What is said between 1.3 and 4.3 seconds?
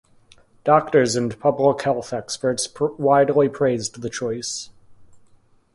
public health experts widely praised the